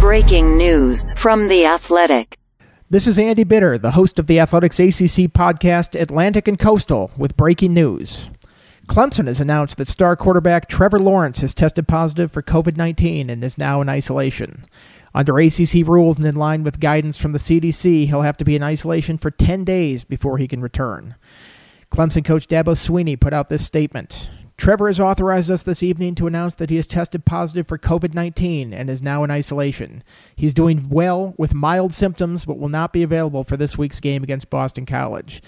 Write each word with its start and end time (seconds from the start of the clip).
Breaking 0.00 0.56
news 0.56 0.98
from 1.22 1.46
The 1.46 1.64
Athletic. 1.64 2.36
This 2.90 3.06
is 3.06 3.16
Andy 3.16 3.44
Bitter, 3.44 3.78
the 3.78 3.92
host 3.92 4.18
of 4.18 4.26
the 4.26 4.40
Athletics 4.40 4.80
ACC 4.80 5.30
podcast 5.30 5.94
Atlantic 6.00 6.48
and 6.48 6.58
Coastal, 6.58 7.12
with 7.16 7.36
breaking 7.36 7.74
news. 7.74 8.28
Clemson 8.88 9.28
has 9.28 9.40
announced 9.40 9.76
that 9.76 9.86
star 9.86 10.16
quarterback 10.16 10.68
Trevor 10.68 10.98
Lawrence 10.98 11.42
has 11.42 11.54
tested 11.54 11.86
positive 11.86 12.32
for 12.32 12.42
COVID 12.42 12.76
19 12.76 13.30
and 13.30 13.44
is 13.44 13.56
now 13.56 13.80
in 13.80 13.88
isolation. 13.88 14.66
Under 15.14 15.38
ACC 15.38 15.86
rules 15.86 16.16
and 16.16 16.26
in 16.26 16.34
line 16.34 16.64
with 16.64 16.80
guidance 16.80 17.18
from 17.18 17.30
the 17.30 17.38
CDC, 17.38 18.08
he'll 18.08 18.22
have 18.22 18.36
to 18.38 18.44
be 18.44 18.56
in 18.56 18.64
isolation 18.64 19.16
for 19.16 19.30
10 19.30 19.62
days 19.62 20.02
before 20.02 20.38
he 20.38 20.48
can 20.48 20.60
return. 20.60 21.14
Clemson 21.92 22.24
coach 22.24 22.48
Dabo 22.48 22.74
Swinney 22.74 23.18
put 23.18 23.32
out 23.32 23.46
this 23.46 23.64
statement. 23.64 24.28
Trevor 24.58 24.88
has 24.88 24.98
authorized 24.98 25.52
us 25.52 25.62
this 25.62 25.84
evening 25.84 26.16
to 26.16 26.26
announce 26.26 26.56
that 26.56 26.68
he 26.68 26.76
has 26.76 26.88
tested 26.88 27.24
positive 27.24 27.68
for 27.68 27.78
COVID 27.78 28.12
19 28.12 28.74
and 28.74 28.90
is 28.90 29.00
now 29.00 29.22
in 29.22 29.30
isolation. 29.30 30.02
He's 30.34 30.52
doing 30.52 30.88
well 30.88 31.32
with 31.38 31.54
mild 31.54 31.94
symptoms, 31.94 32.44
but 32.44 32.58
will 32.58 32.68
not 32.68 32.92
be 32.92 33.04
available 33.04 33.44
for 33.44 33.56
this 33.56 33.78
week's 33.78 34.00
game 34.00 34.24
against 34.24 34.50
Boston 34.50 34.84
College. 34.84 35.40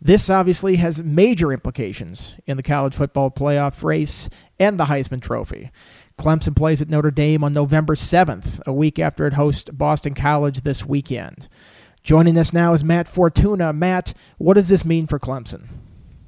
This 0.00 0.30
obviously 0.30 0.76
has 0.76 1.02
major 1.02 1.52
implications 1.52 2.36
in 2.46 2.56
the 2.56 2.62
college 2.62 2.94
football 2.94 3.30
playoff 3.30 3.82
race 3.82 4.30
and 4.58 4.80
the 4.80 4.86
Heisman 4.86 5.20
Trophy. 5.20 5.70
Clemson 6.18 6.56
plays 6.56 6.80
at 6.80 6.88
Notre 6.88 7.10
Dame 7.10 7.44
on 7.44 7.52
November 7.52 7.94
7th, 7.94 8.66
a 8.66 8.72
week 8.72 8.98
after 8.98 9.26
it 9.26 9.34
hosts 9.34 9.68
Boston 9.70 10.14
College 10.14 10.62
this 10.62 10.86
weekend. 10.86 11.48
Joining 12.02 12.38
us 12.38 12.52
now 12.52 12.72
is 12.72 12.84
Matt 12.84 13.08
Fortuna. 13.08 13.74
Matt, 13.74 14.14
what 14.38 14.54
does 14.54 14.68
this 14.68 14.84
mean 14.84 15.06
for 15.06 15.18
Clemson? 15.18 15.68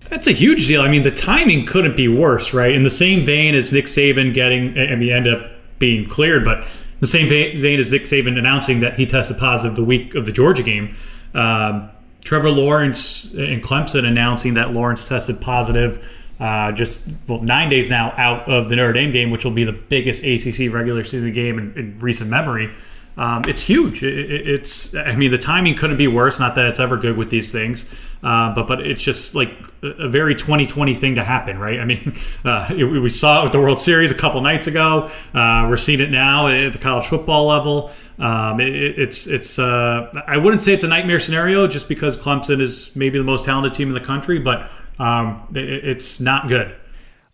That's 0.08 0.26
a 0.26 0.32
huge 0.32 0.66
deal. 0.66 0.82
I 0.82 0.88
mean, 0.88 1.02
the 1.02 1.10
timing 1.10 1.66
couldn't 1.66 1.96
be 1.96 2.08
worse, 2.08 2.54
right? 2.54 2.72
In 2.72 2.82
the 2.82 2.90
same 2.90 3.26
vein 3.26 3.54
as 3.54 3.72
Nick 3.72 3.86
Saban 3.86 4.32
getting, 4.32 4.78
I 4.78 4.96
mean, 4.96 5.10
end 5.10 5.26
up 5.26 5.50
being 5.78 6.08
cleared, 6.08 6.44
but 6.44 6.68
the 7.00 7.06
same 7.06 7.28
vein 7.28 7.78
as 7.78 7.92
Nick 7.92 8.04
Saban 8.04 8.38
announcing 8.38 8.80
that 8.80 8.94
he 8.94 9.04
tested 9.06 9.38
positive 9.38 9.76
the 9.76 9.84
week 9.84 10.14
of 10.14 10.24
the 10.26 10.32
Georgia 10.32 10.62
game. 10.62 10.94
Um, 11.34 11.90
Trevor 12.24 12.50
Lawrence 12.50 13.26
and 13.34 13.62
Clemson 13.62 14.04
announcing 14.06 14.54
that 14.54 14.72
Lawrence 14.72 15.08
tested 15.08 15.40
positive 15.40 16.04
uh, 16.38 16.70
just 16.72 17.06
well, 17.28 17.40
nine 17.40 17.68
days 17.68 17.88
now 17.88 18.12
out 18.16 18.48
of 18.48 18.68
the 18.68 18.76
Notre 18.76 18.92
Dame 18.92 19.10
game, 19.10 19.30
which 19.30 19.44
will 19.44 19.52
be 19.52 19.64
the 19.64 19.72
biggest 19.72 20.22
ACC 20.22 20.72
regular 20.72 21.02
season 21.02 21.32
game 21.32 21.58
in, 21.58 21.72
in 21.78 21.98
recent 21.98 22.28
memory. 22.28 22.74
Um, 23.16 23.44
it's 23.46 23.62
huge. 23.62 24.02
It, 24.02 24.30
it, 24.30 24.48
it's, 24.48 24.94
I 24.94 25.16
mean, 25.16 25.30
the 25.30 25.38
timing 25.38 25.74
couldn't 25.74 25.96
be 25.96 26.06
worse. 26.06 26.38
Not 26.38 26.54
that 26.56 26.66
it's 26.66 26.80
ever 26.80 26.96
good 26.96 27.16
with 27.16 27.30
these 27.30 27.50
things, 27.50 27.90
uh, 28.22 28.54
but 28.54 28.66
but 28.66 28.86
it's 28.86 29.02
just 29.02 29.34
like 29.34 29.50
a 29.82 30.08
very 30.08 30.34
2020 30.34 30.94
thing 30.94 31.14
to 31.14 31.24
happen, 31.24 31.58
right? 31.58 31.80
I 31.80 31.84
mean, 31.84 32.14
uh, 32.44 32.68
we 32.70 33.08
saw 33.08 33.40
it 33.40 33.44
with 33.44 33.52
the 33.52 33.60
World 33.60 33.80
Series 33.80 34.10
a 34.10 34.14
couple 34.14 34.40
nights 34.42 34.66
ago. 34.66 35.10
Uh, 35.32 35.66
we're 35.68 35.76
seeing 35.76 36.00
it 36.00 36.10
now 36.10 36.48
at 36.48 36.72
the 36.72 36.78
college 36.78 37.06
football 37.06 37.46
level. 37.46 37.90
Um, 38.18 38.60
it, 38.60 38.98
it's 38.98 39.26
it's 39.26 39.58
uh, 39.58 40.12
I 40.26 40.36
wouldn't 40.36 40.62
say 40.62 40.74
it's 40.74 40.84
a 40.84 40.88
nightmare 40.88 41.18
scenario 41.18 41.66
just 41.66 41.88
because 41.88 42.16
Clemson 42.16 42.60
is 42.60 42.90
maybe 42.94 43.18
the 43.18 43.24
most 43.24 43.44
talented 43.44 43.74
team 43.74 43.88
in 43.88 43.94
the 43.94 44.00
country, 44.00 44.38
but 44.38 44.70
um, 44.98 45.46
it's 45.54 46.20
not 46.20 46.48
good. 46.48 46.74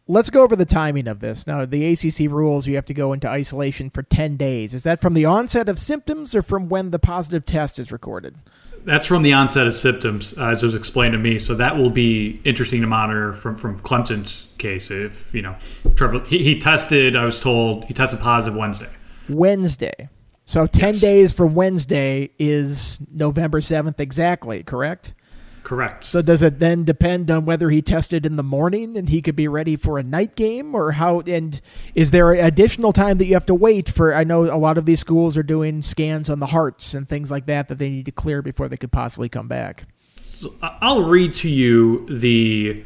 Let's 0.08 0.31
go 0.31 0.42
over 0.42 0.56
the 0.56 0.64
timing 0.64 1.06
of 1.06 1.20
this. 1.20 1.47
Now, 1.47 1.64
the 1.64 1.92
ACC 1.92 2.31
rules 2.31 2.67
you 2.67 2.75
have 2.75 2.86
to 2.86 2.95
go 2.95 3.12
into 3.12 3.28
isolation 3.28 3.89
for 3.89 4.03
10 4.03 4.36
days. 4.36 4.75
Is 4.75 4.83
that 4.83 5.00
from 5.00 5.14
the 5.14 5.25
onset 5.25 5.69
of 5.69 5.78
symptoms 5.78 6.34
or 6.34 6.42
from 6.42 6.69
when 6.69 6.91
the 6.91 6.98
positive 6.98 7.47
test 7.47 7.78
is 7.78 7.92
recorded? 7.92 8.36
That's 8.84 9.06
from 9.06 9.23
the 9.23 9.33
onset 9.33 9.69
of 9.69 9.77
symptoms, 9.77 10.34
uh, 10.36 10.47
as 10.47 10.64
it 10.64 10.67
was 10.67 10.75
explained 10.75 11.12
to 11.12 11.19
me. 11.19 11.39
So 11.39 11.55
that 11.55 11.77
will 11.77 11.91
be 11.91 12.41
interesting 12.45 12.80
to 12.80 12.89
monitor 12.89 13.33
from, 13.33 13.55
from 13.55 13.78
Clemson's 13.78 14.48
case. 14.58 14.91
If, 14.91 15.33
you 15.33 15.41
know, 15.41 15.56
Trevor, 15.95 16.20
he, 16.27 16.42
he 16.42 16.58
tested, 16.58 17.14
I 17.14 17.25
was 17.25 17.39
told, 17.39 17.84
he 17.84 17.95
tested 17.95 18.19
positive 18.19 18.58
Wednesday. 18.58 18.91
Wednesday. 19.28 20.08
So 20.47 20.67
10 20.67 20.95
yes. 20.95 21.00
days 21.00 21.33
from 21.33 21.55
Wednesday 21.55 22.30
is 22.41 22.98
November 23.12 23.61
7th 23.61 24.00
exactly, 24.00 24.64
correct? 24.64 25.14
Correct. 25.62 26.05
So 26.05 26.23
does 26.23 26.42
it 26.42 26.58
then 26.58 26.84
depend 26.84 27.30
on 27.30 27.45
whether 27.45 27.70
he 27.70 27.83
tested 27.83 28.27
in 28.27 28.36
the 28.36 28.42
morning 28.42 28.96
and 28.96 29.08
he 29.08 29.23
could 29.23 29.36
be 29.36 29.48
ready 29.48 29.77
for 29.77 29.98
a 29.98 30.02
night 30.02 30.34
game 30.34 30.74
or 30.74 30.92
how 30.92 31.20
and 31.20 31.61
is 31.95 32.11
there 32.11 32.33
additional 32.33 32.92
time 32.92 33.18
that 33.18 33.27
you 33.27 33.34
have 33.34 33.46
to 33.46 33.55
wait 33.55 33.89
for 33.89 34.14
I 34.14 34.24
know 34.24 34.45
a 34.45 34.58
lot 34.58 34.77
of 34.77 34.86
these 34.86 35.00
schools 35.00 35.36
are 35.36 35.42
doing 35.42 35.80
scans 35.83 36.28
on 36.28 36.40
the 36.40 36.46
hearts 36.46 36.95
and 36.95 37.08
things 37.08 37.30
like 37.30 37.46
that 37.46 37.68
that 37.68 37.78
they 37.78 37.89
need 37.89 38.06
to 38.06 38.12
clear 38.12 38.42
before 38.42 38.68
they 38.68 38.77
could 38.77 38.92
possibly 38.92 39.28
come 39.28 39.48
back. 39.48 39.84
So 40.20 40.55
I'll 40.61 41.05
read 41.05 41.34
to 41.34 41.48
you 41.48 42.06
the 42.08 42.84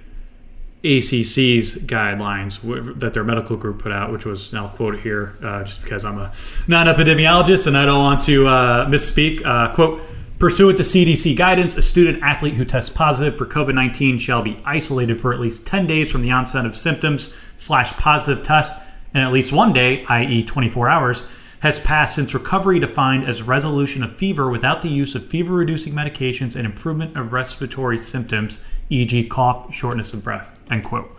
ACC's 0.84 1.76
guidelines 1.76 2.60
that 3.00 3.12
their 3.12 3.24
medical 3.24 3.56
group 3.56 3.80
put 3.80 3.92
out, 3.92 4.12
which 4.12 4.24
was, 4.24 4.52
and 4.52 4.60
I'll 4.60 4.68
quote 4.68 4.94
it 4.94 5.00
here, 5.00 5.36
uh, 5.42 5.64
just 5.64 5.82
because 5.82 6.04
I'm 6.04 6.18
a 6.18 6.32
non-epidemiologist 6.68 7.66
and 7.66 7.76
I 7.76 7.86
don't 7.86 7.98
want 7.98 8.20
to 8.22 8.46
uh, 8.46 8.86
misspeak. 8.86 9.44
Uh, 9.44 9.74
quote, 9.74 10.00
Pursuant 10.38 10.76
to 10.76 10.82
CDC 10.82 11.34
guidance, 11.34 11.78
a 11.78 11.82
student 11.82 12.22
athlete 12.22 12.54
who 12.54 12.64
tests 12.66 12.90
positive 12.90 13.38
for 13.38 13.46
COVID 13.46 13.72
19 13.72 14.18
shall 14.18 14.42
be 14.42 14.60
isolated 14.66 15.18
for 15.18 15.32
at 15.32 15.40
least 15.40 15.66
10 15.66 15.86
days 15.86 16.12
from 16.12 16.20
the 16.20 16.30
onset 16.30 16.66
of 16.66 16.76
symptoms 16.76 17.34
slash 17.56 17.94
positive 17.94 18.44
test, 18.44 18.74
and 19.14 19.24
at 19.24 19.32
least 19.32 19.50
one 19.50 19.72
day, 19.72 20.04
i.e., 20.04 20.44
24 20.44 20.90
hours, 20.90 21.24
has 21.60 21.80
passed 21.80 22.14
since 22.14 22.34
recovery 22.34 22.78
defined 22.78 23.24
as 23.24 23.42
resolution 23.42 24.02
of 24.02 24.14
fever 24.14 24.50
without 24.50 24.82
the 24.82 24.90
use 24.90 25.14
of 25.14 25.26
fever 25.30 25.54
reducing 25.54 25.94
medications 25.94 26.54
and 26.54 26.66
improvement 26.66 27.16
of 27.16 27.32
respiratory 27.32 27.98
symptoms, 27.98 28.60
e.g., 28.90 29.24
cough, 29.28 29.74
shortness 29.74 30.12
of 30.12 30.22
breath. 30.22 30.58
End 30.70 30.84
quote. 30.84 31.10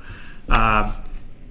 Uh, 0.47 0.93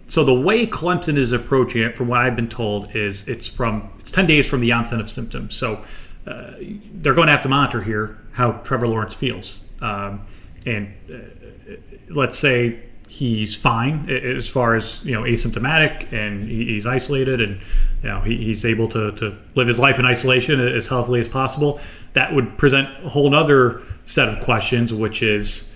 so 0.07 0.23
the 0.23 0.33
way 0.33 0.67
Clemson 0.67 1.19
is 1.19 1.33
approaching 1.33 1.83
it, 1.83 1.97
from 1.97 2.07
what 2.07 2.21
I've 2.21 2.37
been 2.37 2.49
told, 2.49 2.95
is 2.95 3.27
it's 3.27 3.49
from 3.49 3.91
it's 3.99 4.13
10 4.13 4.29
days 4.29 4.49
from 4.49 4.61
the 4.61 4.71
onset 4.71 5.01
of 5.01 5.11
symptoms. 5.11 5.57
So 5.57 5.83
uh, 6.27 6.55
they're 6.95 7.15
going 7.15 7.27
to 7.27 7.33
have 7.33 7.43
to 7.43 7.49
monitor 7.49 7.83
here 7.83 8.19
how 8.33 8.53
Trevor 8.53 8.89
Lawrence 8.89 9.15
feels. 9.15 9.61
Um, 9.81 10.27
and 10.67 10.93
uh, 11.13 11.75
let's 12.09 12.39
say 12.39 12.83
he's 13.09 13.55
fine 13.55 14.11
as 14.11 14.49
far 14.49 14.75
as 14.75 15.03
you 15.05 15.13
know 15.13 15.23
asymptomatic 15.23 16.13
and 16.13 16.49
he's 16.49 16.87
isolated 16.87 17.41
and 17.41 17.61
you 18.03 18.09
know 18.09 18.21
he's 18.21 18.65
able 18.65 18.89
to, 18.89 19.13
to 19.13 19.37
live 19.55 19.69
his 19.69 19.79
life 19.79 19.99
in 19.99 20.05
isolation 20.05 20.61
as 20.61 20.89
healthily 20.89 21.21
as 21.21 21.29
possible 21.29 21.81
that 22.15 22.35
would 22.35 22.59
present 22.59 22.89
a 23.05 23.09
whole 23.09 23.33
other 23.35 23.81
set 24.05 24.29
of 24.29 24.41
questions 24.41 24.93
which 24.93 25.23
is 25.23 25.71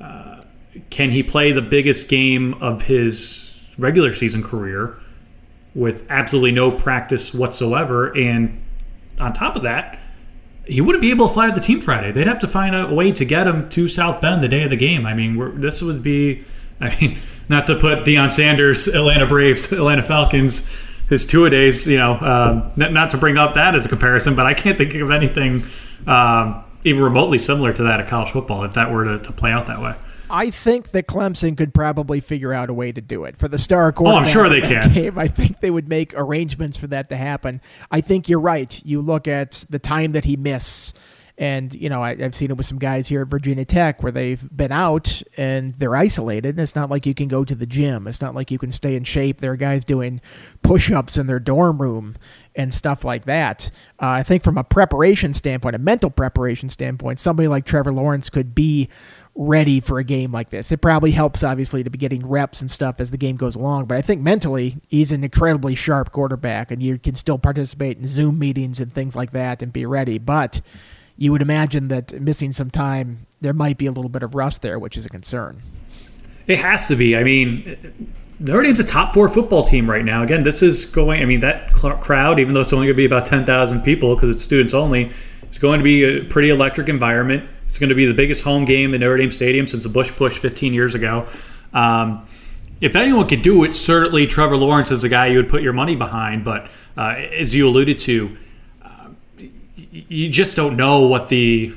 uh, 0.00 0.42
can 0.88 1.10
he 1.10 1.22
play 1.22 1.50
the 1.50 1.60
biggest 1.60 2.08
game 2.08 2.54
of 2.62 2.80
his 2.82 3.60
regular 3.78 4.14
season 4.14 4.42
career 4.42 4.96
with 5.74 6.06
absolutely 6.08 6.52
no 6.52 6.70
practice 6.70 7.34
whatsoever 7.34 8.16
and 8.16 8.62
on 9.18 9.32
top 9.32 9.56
of 9.56 9.62
that, 9.62 9.98
he 10.66 10.80
wouldn't 10.80 11.02
be 11.02 11.10
able 11.10 11.28
to 11.28 11.34
fly 11.34 11.46
with 11.46 11.54
the 11.54 11.60
team 11.60 11.80
Friday. 11.80 12.12
They'd 12.12 12.26
have 12.26 12.40
to 12.40 12.48
find 12.48 12.74
a 12.74 12.92
way 12.92 13.12
to 13.12 13.24
get 13.24 13.46
him 13.46 13.68
to 13.70 13.88
South 13.88 14.20
Bend 14.20 14.42
the 14.42 14.48
day 14.48 14.64
of 14.64 14.70
the 14.70 14.76
game. 14.76 15.06
I 15.06 15.14
mean, 15.14 15.60
this 15.60 15.80
would 15.80 16.02
be, 16.02 16.42
I 16.80 16.94
mean, 17.00 17.18
not 17.48 17.66
to 17.68 17.76
put 17.76 18.00
Deion 18.00 18.30
Sanders, 18.30 18.88
Atlanta 18.88 19.26
Braves, 19.26 19.70
Atlanta 19.72 20.02
Falcons, 20.02 20.68
his 21.08 21.24
two 21.24 21.44
a 21.46 21.50
days, 21.50 21.86
you 21.86 21.98
know, 21.98 22.14
um, 22.14 22.72
to 23.08 23.16
bring 23.18 23.38
up 23.38 23.54
that 23.54 23.74
as 23.74 23.86
a 23.86 23.88
comparison, 23.88 24.34
but 24.34 24.44
I 24.44 24.54
can't 24.54 24.76
think 24.76 24.92
of 24.94 25.10
anything 25.10 25.62
um, 26.06 26.64
even 26.84 27.02
remotely 27.02 27.38
similar 27.38 27.72
to 27.72 27.84
that 27.84 28.00
at 28.00 28.08
college 28.08 28.32
football 28.32 28.64
if 28.64 28.74
that 28.74 28.92
were 28.92 29.04
to, 29.04 29.18
to 29.18 29.32
play 29.32 29.52
out 29.52 29.66
that 29.66 29.80
way. 29.80 29.94
I 30.30 30.50
think 30.50 30.90
that 30.92 31.06
Clemson 31.06 31.56
could 31.56 31.72
probably 31.74 32.20
figure 32.20 32.52
out 32.52 32.70
a 32.70 32.74
way 32.74 32.92
to 32.92 33.00
do 33.00 33.24
it 33.24 33.36
for 33.36 33.48
the 33.48 33.58
star 33.58 33.92
quarterback. 33.92 34.26
Oh, 34.26 34.26
I'm 34.26 34.32
sure 34.32 34.48
they 34.48 34.60
can. 34.60 34.92
Game, 34.92 35.18
I 35.18 35.28
think 35.28 35.60
they 35.60 35.70
would 35.70 35.88
make 35.88 36.14
arrangements 36.14 36.76
for 36.76 36.86
that 36.88 37.08
to 37.10 37.16
happen. 37.16 37.60
I 37.90 38.00
think 38.00 38.28
you're 38.28 38.40
right. 38.40 38.80
You 38.84 39.00
look 39.00 39.28
at 39.28 39.64
the 39.70 39.78
time 39.78 40.12
that 40.12 40.24
he 40.24 40.36
missed. 40.36 40.98
And, 41.38 41.74
you 41.74 41.90
know, 41.90 42.02
I, 42.02 42.16
have 42.16 42.34
seen 42.34 42.50
it 42.50 42.56
with 42.56 42.64
some 42.64 42.78
guys 42.78 43.08
here 43.08 43.20
at 43.20 43.28
Virginia 43.28 43.66
Tech 43.66 44.02
where 44.02 44.10
they've 44.10 44.56
been 44.56 44.72
out 44.72 45.22
and 45.36 45.74
they're 45.74 45.94
isolated. 45.94 46.50
And 46.50 46.60
it's 46.60 46.74
not 46.74 46.88
like 46.88 47.04
you 47.04 47.12
can 47.12 47.28
go 47.28 47.44
to 47.44 47.54
the 47.54 47.66
gym. 47.66 48.06
It's 48.06 48.22
not 48.22 48.34
like 48.34 48.50
you 48.50 48.56
can 48.56 48.70
stay 48.70 48.96
in 48.96 49.04
shape. 49.04 49.42
There 49.42 49.52
are 49.52 49.56
guys 49.56 49.84
doing 49.84 50.22
push 50.62 50.90
ups 50.90 51.18
in 51.18 51.26
their 51.26 51.38
dorm 51.38 51.82
room 51.82 52.16
and 52.54 52.72
stuff 52.72 53.04
like 53.04 53.26
that. 53.26 53.70
Uh, 54.00 54.08
I 54.08 54.22
think 54.22 54.44
from 54.44 54.56
a 54.56 54.64
preparation 54.64 55.34
standpoint, 55.34 55.76
a 55.76 55.78
mental 55.78 56.08
preparation 56.08 56.70
standpoint, 56.70 57.18
somebody 57.18 57.48
like 57.48 57.66
Trevor 57.66 57.92
Lawrence 57.92 58.30
could 58.30 58.54
be 58.54 58.88
ready 59.36 59.80
for 59.80 59.98
a 59.98 60.04
game 60.04 60.32
like 60.32 60.48
this. 60.50 60.72
It 60.72 60.78
probably 60.78 61.10
helps, 61.10 61.44
obviously, 61.44 61.84
to 61.84 61.90
be 61.90 61.98
getting 61.98 62.26
reps 62.26 62.62
and 62.62 62.70
stuff 62.70 63.00
as 63.00 63.10
the 63.10 63.18
game 63.18 63.36
goes 63.36 63.54
along. 63.54 63.84
But 63.84 63.98
I 63.98 64.02
think 64.02 64.22
mentally, 64.22 64.78
he's 64.88 65.12
an 65.12 65.22
incredibly 65.22 65.74
sharp 65.74 66.10
quarterback, 66.10 66.70
and 66.70 66.82
you 66.82 66.98
can 66.98 67.14
still 67.14 67.38
participate 67.38 67.98
in 67.98 68.06
Zoom 68.06 68.38
meetings 68.38 68.80
and 68.80 68.92
things 68.92 69.14
like 69.14 69.32
that 69.32 69.62
and 69.62 69.72
be 69.72 69.84
ready. 69.84 70.18
But 70.18 70.62
you 71.18 71.32
would 71.32 71.42
imagine 71.42 71.88
that 71.88 72.18
missing 72.20 72.52
some 72.52 72.70
time, 72.70 73.26
there 73.40 73.52
might 73.52 73.78
be 73.78 73.86
a 73.86 73.92
little 73.92 74.08
bit 74.08 74.22
of 74.22 74.34
rust 74.34 74.62
there, 74.62 74.78
which 74.78 74.96
is 74.96 75.04
a 75.04 75.10
concern. 75.10 75.62
It 76.46 76.58
has 76.58 76.86
to 76.88 76.96
be. 76.96 77.16
I 77.16 77.22
mean, 77.22 77.76
Notre 78.38 78.62
Dame's 78.62 78.80
a 78.80 78.84
top 78.84 79.12
four 79.12 79.28
football 79.28 79.62
team 79.62 79.88
right 79.88 80.04
now. 80.04 80.22
Again, 80.22 80.44
this 80.44 80.62
is 80.62 80.86
going. 80.86 81.20
I 81.20 81.26
mean, 81.26 81.40
that 81.40 81.74
crowd, 81.74 82.38
even 82.38 82.54
though 82.54 82.60
it's 82.60 82.72
only 82.72 82.86
going 82.86 82.94
to 82.94 82.98
be 82.98 83.04
about 83.04 83.26
ten 83.26 83.44
thousand 83.44 83.82
people 83.82 84.14
because 84.14 84.34
it's 84.34 84.42
students 84.42 84.72
only, 84.72 85.10
it's 85.42 85.58
going 85.58 85.78
to 85.78 85.84
be 85.84 86.04
a 86.04 86.24
pretty 86.24 86.48
electric 86.48 86.88
environment. 86.88 87.48
It's 87.66 87.78
going 87.78 87.88
to 87.88 87.94
be 87.94 88.06
the 88.06 88.14
biggest 88.14 88.42
home 88.42 88.64
game 88.64 88.94
in 88.94 89.00
Notre 89.00 89.16
Dame 89.16 89.30
Stadium 89.30 89.66
since 89.66 89.82
the 89.82 89.88
Bush 89.88 90.10
Push 90.12 90.38
15 90.38 90.72
years 90.72 90.94
ago. 90.94 91.26
Um, 91.72 92.26
if 92.80 92.94
anyone 92.94 93.26
could 93.26 93.42
do 93.42 93.64
it, 93.64 93.74
certainly 93.74 94.26
Trevor 94.26 94.56
Lawrence 94.56 94.90
is 94.90 95.02
the 95.02 95.08
guy 95.08 95.26
you 95.26 95.38
would 95.38 95.48
put 95.48 95.62
your 95.62 95.72
money 95.72 95.96
behind. 95.96 96.44
But 96.44 96.68
uh, 96.96 97.14
as 97.38 97.54
you 97.54 97.68
alluded 97.68 97.98
to, 98.00 98.36
uh, 98.82 99.08
you 99.90 100.28
just 100.28 100.56
don't 100.56 100.76
know 100.76 101.06
what 101.06 101.28
the 101.28 101.76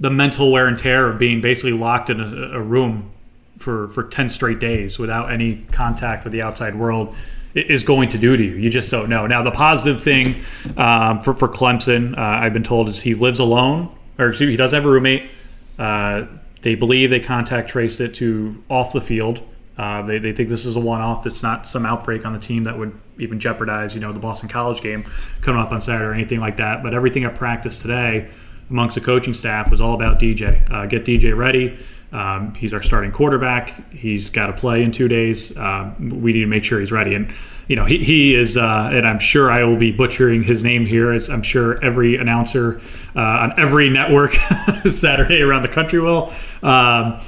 the 0.00 0.10
mental 0.10 0.52
wear 0.52 0.68
and 0.68 0.78
tear 0.78 1.08
of 1.08 1.18
being 1.18 1.40
basically 1.40 1.72
locked 1.72 2.08
in 2.08 2.20
a, 2.20 2.58
a 2.58 2.60
room 2.60 3.10
for 3.58 3.88
for 3.88 4.04
ten 4.04 4.28
straight 4.28 4.60
days 4.60 4.98
without 4.98 5.32
any 5.32 5.66
contact 5.72 6.24
with 6.24 6.32
the 6.32 6.42
outside 6.42 6.74
world 6.74 7.16
is 7.54 7.82
going 7.82 8.08
to 8.10 8.18
do 8.18 8.36
to 8.36 8.44
you. 8.44 8.54
You 8.54 8.70
just 8.70 8.90
don't 8.90 9.08
know. 9.08 9.26
Now, 9.26 9.42
the 9.42 9.50
positive 9.50 10.00
thing 10.00 10.42
um, 10.76 11.20
for 11.22 11.34
for 11.34 11.48
Clemson, 11.48 12.16
uh, 12.16 12.20
I've 12.20 12.52
been 12.52 12.62
told, 12.62 12.88
is 12.88 13.00
he 13.00 13.14
lives 13.14 13.40
alone, 13.40 13.92
or 14.18 14.28
excuse 14.28 14.48
me, 14.48 14.52
he 14.52 14.56
does 14.56 14.72
have 14.72 14.86
a 14.86 14.90
roommate. 14.90 15.30
Uh, 15.78 16.26
they 16.62 16.74
believe 16.74 17.10
they 17.10 17.20
contact 17.20 17.70
traced 17.70 18.00
it 18.00 18.14
to 18.16 18.62
off 18.68 18.92
the 18.92 19.00
field. 19.00 19.42
Uh, 19.76 20.02
they, 20.02 20.18
they 20.18 20.32
think 20.32 20.48
this 20.48 20.66
is 20.66 20.74
a 20.74 20.80
one-off. 20.80 21.22
That's 21.22 21.42
not 21.42 21.66
some 21.66 21.86
outbreak 21.86 22.26
on 22.26 22.32
the 22.32 22.38
team 22.40 22.64
that 22.64 22.76
would 22.76 22.98
even 23.18 23.38
jeopardize, 23.38 23.94
you 23.94 24.00
know, 24.00 24.12
the 24.12 24.18
Boston 24.18 24.48
College 24.48 24.80
game 24.80 25.04
coming 25.40 25.60
up 25.60 25.70
on 25.70 25.80
Saturday 25.80 26.04
or 26.04 26.12
anything 26.12 26.40
like 26.40 26.56
that. 26.56 26.82
But 26.82 26.94
everything 26.94 27.22
at 27.24 27.36
practice 27.36 27.80
today 27.80 28.28
amongst 28.70 28.96
the 28.96 29.00
coaching 29.00 29.34
staff 29.34 29.70
was 29.70 29.80
all 29.80 29.94
about 29.94 30.18
DJ. 30.18 30.68
Uh, 30.70 30.86
get 30.86 31.04
DJ 31.04 31.36
ready. 31.36 31.78
Um, 32.12 32.54
he's 32.54 32.72
our 32.72 32.82
starting 32.82 33.12
quarterback. 33.12 33.92
He's 33.92 34.30
got 34.30 34.46
to 34.46 34.52
play 34.52 34.82
in 34.82 34.92
two 34.92 35.08
days. 35.08 35.56
Uh, 35.56 35.94
we 35.98 36.32
need 36.32 36.40
to 36.40 36.46
make 36.46 36.64
sure 36.64 36.80
he's 36.80 36.92
ready. 36.92 37.14
And 37.14 37.30
you 37.68 37.76
know, 37.76 37.84
he, 37.84 37.98
he 38.02 38.34
is, 38.34 38.56
uh, 38.56 38.90
and 38.92 39.06
I'm 39.06 39.18
sure 39.18 39.50
I 39.50 39.62
will 39.64 39.76
be 39.76 39.92
butchering 39.92 40.42
his 40.42 40.64
name 40.64 40.86
here, 40.86 41.12
as 41.12 41.28
I'm 41.28 41.42
sure 41.42 41.82
every 41.84 42.16
announcer 42.16 42.80
uh, 43.14 43.20
on 43.20 43.60
every 43.60 43.90
network 43.90 44.34
Saturday 44.86 45.42
around 45.42 45.62
the 45.62 45.68
country 45.68 46.00
will. 46.00 46.32
Um, 46.62 47.20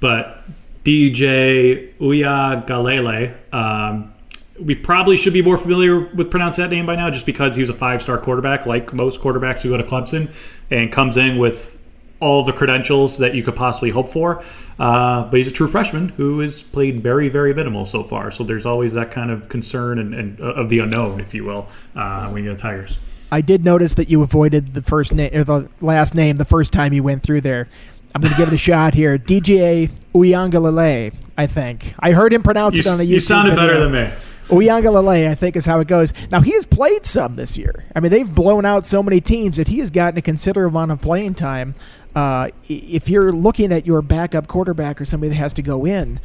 but 0.00 0.44
DJ 0.84 1.96
Uiagalelei. 1.98 3.34
Um, 3.54 4.12
we 4.60 4.74
probably 4.74 5.16
should 5.16 5.32
be 5.32 5.42
more 5.42 5.58
familiar 5.58 6.00
with 6.14 6.30
pronounce 6.30 6.56
that 6.56 6.70
name 6.70 6.86
by 6.86 6.96
now, 6.96 7.10
just 7.10 7.26
because 7.26 7.56
he 7.56 7.60
was 7.60 7.70
a 7.70 7.74
five-star 7.74 8.18
quarterback, 8.18 8.66
like 8.66 8.92
most 8.92 9.20
quarterbacks 9.20 9.62
who 9.62 9.70
go 9.70 9.76
to 9.76 9.84
Clemson, 9.84 10.34
and 10.70 10.92
comes 10.92 11.16
in 11.16 11.38
with 11.38 11.78
all 12.20 12.42
the 12.42 12.52
credentials 12.52 13.18
that 13.18 13.34
you 13.34 13.42
could 13.42 13.56
possibly 13.56 13.90
hope 13.90 14.08
for. 14.08 14.42
Uh, 14.78 15.24
but 15.24 15.36
he's 15.38 15.48
a 15.48 15.52
true 15.52 15.68
freshman 15.68 16.08
who 16.10 16.40
has 16.40 16.62
played 16.62 17.02
very, 17.02 17.28
very 17.28 17.54
minimal 17.54 17.86
so 17.86 18.02
far. 18.02 18.30
So 18.30 18.44
there's 18.44 18.66
always 18.66 18.92
that 18.94 19.10
kind 19.10 19.30
of 19.30 19.48
concern 19.48 19.98
and, 19.98 20.14
and 20.14 20.40
uh, 20.40 20.54
of 20.54 20.68
the 20.68 20.78
unknown, 20.80 21.20
if 21.20 21.34
you 21.34 21.44
will, 21.44 21.68
uh, 21.94 22.28
when 22.28 22.44
you're 22.44 22.54
get 22.54 22.60
Tigers. 22.60 22.98
I 23.32 23.40
did 23.40 23.64
notice 23.64 23.94
that 23.94 24.08
you 24.08 24.22
avoided 24.22 24.74
the 24.74 24.82
first 24.82 25.12
name 25.12 25.34
or 25.34 25.44
the 25.44 25.68
last 25.80 26.14
name 26.14 26.36
the 26.36 26.44
first 26.44 26.72
time 26.72 26.92
you 26.92 27.02
went 27.02 27.22
through 27.22 27.40
there. 27.40 27.68
I'm 28.14 28.20
going 28.20 28.32
to 28.32 28.38
give 28.38 28.48
it 28.48 28.54
a 28.54 28.58
shot 28.58 28.94
here. 28.94 29.18
DJ 29.18 29.90
Uiagalelei, 30.14 31.12
I 31.36 31.46
think. 31.46 31.94
I 31.98 32.12
heard 32.12 32.32
him 32.32 32.42
pronounce 32.42 32.76
you, 32.76 32.80
it 32.80 32.86
on 32.86 33.00
a 33.00 33.02
YouTube 33.02 33.08
You 33.08 33.20
sounded 33.20 33.50
video. 33.56 33.66
better 33.66 33.80
than 33.80 33.92
me. 33.92 34.14
Uiagalelei, 34.48 35.28
I 35.28 35.34
think, 35.34 35.56
is 35.56 35.66
how 35.66 35.80
it 35.80 35.88
goes. 35.88 36.12
Now, 36.30 36.40
he 36.40 36.52
has 36.52 36.66
played 36.66 37.04
some 37.04 37.34
this 37.34 37.58
year. 37.58 37.84
I 37.94 38.00
mean, 38.00 38.12
they've 38.12 38.32
blown 38.32 38.64
out 38.64 38.86
so 38.86 39.02
many 39.02 39.20
teams 39.20 39.56
that 39.56 39.68
he 39.68 39.80
has 39.80 39.90
gotten 39.90 40.18
a 40.18 40.22
considerable 40.22 40.78
amount 40.78 40.92
of 40.92 41.00
playing 41.00 41.34
time. 41.34 41.74
Uh, 42.14 42.50
if 42.68 43.08
you're 43.08 43.32
looking 43.32 43.72
at 43.72 43.86
your 43.86 44.02
backup 44.02 44.46
quarterback 44.46 45.00
or 45.00 45.04
somebody 45.04 45.30
that 45.30 45.36
has 45.36 45.52
to 45.54 45.62
go 45.62 45.84
in, 45.84 46.20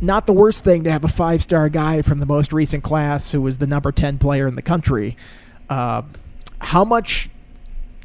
not 0.00 0.26
the 0.26 0.32
worst 0.32 0.64
thing 0.64 0.84
to 0.84 0.92
have 0.92 1.04
a 1.04 1.08
five 1.08 1.42
star 1.42 1.68
guy 1.68 2.02
from 2.02 2.18
the 2.18 2.26
most 2.26 2.52
recent 2.52 2.82
class 2.82 3.32
who 3.32 3.40
was 3.40 3.58
the 3.58 3.66
number 3.66 3.92
10 3.92 4.18
player 4.18 4.46
in 4.46 4.56
the 4.56 4.62
country. 4.62 5.16
Uh, 5.70 6.02
how 6.60 6.84
much 6.84 7.30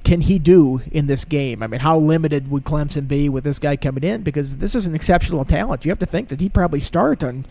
can 0.03 0.21
he 0.21 0.39
do 0.39 0.81
in 0.91 1.07
this 1.07 1.25
game? 1.25 1.61
I 1.61 1.67
mean, 1.67 1.79
how 1.79 1.97
limited 1.97 2.49
would 2.49 2.63
Clemson 2.63 3.07
be 3.07 3.29
with 3.29 3.43
this 3.43 3.59
guy 3.59 3.75
coming 3.75 4.03
in? 4.03 4.21
Because 4.23 4.57
this 4.57 4.75
is 4.75 4.85
an 4.85 4.95
exceptional 4.95 5.45
talent. 5.45 5.85
You 5.85 5.91
have 5.91 5.99
to 5.99 6.05
think 6.05 6.29
that 6.29 6.39
he 6.39 6.49
probably 6.49 6.79
start 6.79 7.23
on 7.23 7.45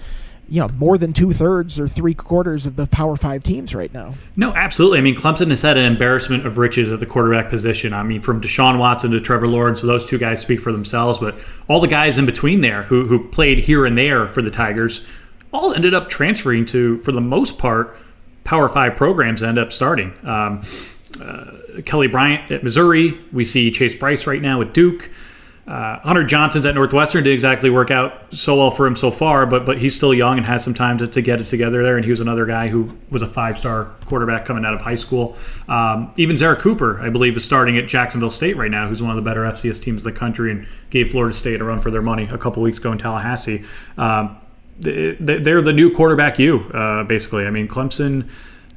you 0.50 0.60
know 0.60 0.68
more 0.76 0.98
than 0.98 1.12
two 1.12 1.32
thirds 1.32 1.78
or 1.78 1.86
three 1.86 2.12
quarters 2.12 2.66
of 2.66 2.76
the 2.76 2.86
Power 2.86 3.16
Five 3.16 3.44
teams 3.44 3.74
right 3.74 3.92
now. 3.94 4.14
No, 4.36 4.52
absolutely. 4.52 4.98
I 4.98 5.00
mean, 5.00 5.14
Clemson 5.14 5.48
has 5.50 5.62
had 5.62 5.78
an 5.78 5.84
embarrassment 5.84 6.46
of 6.46 6.58
riches 6.58 6.90
at 6.90 7.00
the 7.00 7.06
quarterback 7.06 7.48
position. 7.48 7.94
I 7.94 8.02
mean, 8.02 8.20
from 8.20 8.40
Deshaun 8.40 8.78
Watson 8.78 9.12
to 9.12 9.20
Trevor 9.20 9.46
Lawrence, 9.46 9.80
those 9.80 10.04
two 10.04 10.18
guys 10.18 10.40
speak 10.40 10.60
for 10.60 10.72
themselves. 10.72 11.20
But 11.20 11.36
all 11.68 11.80
the 11.80 11.88
guys 11.88 12.18
in 12.18 12.26
between 12.26 12.60
there 12.60 12.82
who 12.82 13.06
who 13.06 13.28
played 13.28 13.58
here 13.58 13.86
and 13.86 13.96
there 13.96 14.26
for 14.26 14.42
the 14.42 14.50
Tigers, 14.50 15.06
all 15.52 15.72
ended 15.72 15.94
up 15.94 16.08
transferring 16.08 16.66
to, 16.66 17.00
for 17.02 17.12
the 17.12 17.20
most 17.20 17.56
part, 17.56 17.96
Power 18.42 18.68
Five 18.68 18.96
programs. 18.96 19.42
End 19.42 19.58
up 19.58 19.70
starting. 19.70 20.12
Um, 20.24 20.62
uh, 21.22 21.52
Kelly 21.84 22.08
Bryant 22.08 22.50
at 22.50 22.64
Missouri. 22.64 23.18
We 23.32 23.44
see 23.44 23.70
Chase 23.70 23.94
Brice 23.94 24.26
right 24.26 24.42
now 24.42 24.60
at 24.60 24.74
Duke. 24.74 25.10
Uh, 25.70 26.00
Hunter 26.00 26.24
Johnson's 26.24 26.66
at 26.66 26.74
Northwestern 26.74 27.22
didn't 27.22 27.34
exactly 27.34 27.70
work 27.70 27.92
out 27.92 28.34
so 28.34 28.56
well 28.56 28.72
for 28.72 28.88
him 28.88 28.96
so 28.96 29.12
far, 29.12 29.46
but 29.46 29.64
but 29.64 29.78
he's 29.78 29.94
still 29.94 30.12
young 30.12 30.36
and 30.36 30.44
has 30.44 30.64
some 30.64 30.74
time 30.74 30.98
to, 30.98 31.06
to 31.06 31.22
get 31.22 31.40
it 31.40 31.44
together 31.44 31.84
there. 31.84 31.94
And 31.94 32.04
he 32.04 32.10
was 32.10 32.20
another 32.20 32.44
guy 32.44 32.66
who 32.66 32.96
was 33.08 33.22
a 33.22 33.26
five 33.26 33.56
star 33.56 33.94
quarterback 34.04 34.44
coming 34.44 34.64
out 34.64 34.74
of 34.74 34.82
high 34.82 34.96
school. 34.96 35.36
Um, 35.68 36.12
even 36.16 36.34
Zerrick 36.34 36.58
Cooper, 36.58 37.00
I 37.00 37.08
believe, 37.08 37.36
is 37.36 37.44
starting 37.44 37.78
at 37.78 37.86
Jacksonville 37.86 38.30
State 38.30 38.56
right 38.56 38.70
now, 38.70 38.88
who's 38.88 39.00
one 39.00 39.12
of 39.12 39.16
the 39.16 39.22
better 39.22 39.42
FCS 39.42 39.80
teams 39.80 40.04
in 40.04 40.12
the 40.12 40.18
country 40.18 40.50
and 40.50 40.66
gave 40.90 41.12
Florida 41.12 41.32
State 41.32 41.60
a 41.60 41.64
run 41.64 41.80
for 41.80 41.92
their 41.92 42.02
money 42.02 42.26
a 42.32 42.38
couple 42.38 42.62
weeks 42.64 42.78
ago 42.78 42.90
in 42.90 42.98
Tallahassee. 42.98 43.64
Um, 43.96 44.38
they're 44.80 45.62
the 45.62 45.72
new 45.72 45.94
quarterback 45.94 46.38
you, 46.38 46.60
uh, 46.74 47.04
basically. 47.04 47.46
I 47.46 47.50
mean, 47.50 47.68
Clemson 47.68 48.28